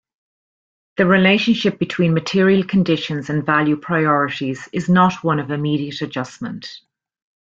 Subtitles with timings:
[0.97, 6.79] The relationship between material conditions and value priorities is not one of immediate adjustment.